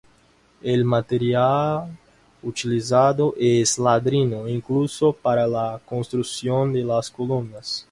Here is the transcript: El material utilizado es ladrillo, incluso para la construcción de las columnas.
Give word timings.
El 0.63 0.83
material 0.83 1.91
utilizado 2.41 3.35
es 3.37 3.77
ladrillo, 3.77 4.47
incluso 4.47 5.13
para 5.13 5.45
la 5.45 5.79
construcción 5.85 6.73
de 6.73 6.83
las 6.83 7.11
columnas. 7.11 7.79